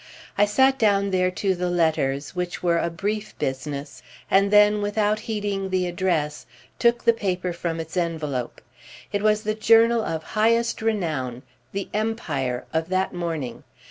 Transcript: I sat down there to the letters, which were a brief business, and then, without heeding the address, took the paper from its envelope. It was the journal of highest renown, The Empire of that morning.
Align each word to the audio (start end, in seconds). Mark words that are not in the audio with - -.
I 0.35 0.45
sat 0.45 0.79
down 0.79 1.11
there 1.11 1.29
to 1.29 1.53
the 1.53 1.69
letters, 1.69 2.35
which 2.35 2.63
were 2.63 2.79
a 2.79 2.89
brief 2.89 3.37
business, 3.37 4.01
and 4.31 4.49
then, 4.49 4.81
without 4.81 5.19
heeding 5.19 5.69
the 5.69 5.85
address, 5.85 6.47
took 6.79 7.03
the 7.05 7.13
paper 7.13 7.53
from 7.53 7.79
its 7.79 7.95
envelope. 7.95 8.61
It 9.13 9.21
was 9.21 9.43
the 9.43 9.53
journal 9.53 10.01
of 10.03 10.23
highest 10.23 10.81
renown, 10.81 11.43
The 11.71 11.87
Empire 11.93 12.65
of 12.73 12.89
that 12.89 13.13
morning. 13.13 13.63